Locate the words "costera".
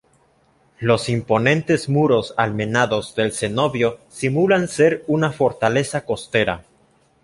6.05-6.65